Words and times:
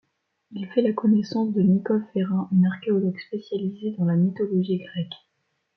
Il 0.53 0.65
fait 0.65 0.81
la 0.81 0.93
connaissance 0.93 1.53
de 1.53 1.61
Nicole 1.61 2.03
Ferrin, 2.11 2.49
une 2.53 2.65
archéologue 2.65 3.19
spécialisée 3.27 3.93
dans 3.99 4.05
la 4.05 4.15
mythologie 4.15 4.79
grecque. 4.79 5.13